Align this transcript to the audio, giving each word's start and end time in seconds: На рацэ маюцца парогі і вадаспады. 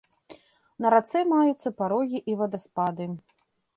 На 0.85 0.93
рацэ 0.93 1.21
маюцца 1.33 1.73
парогі 1.81 2.23
і 2.33 2.39
вадаспады. 2.41 3.11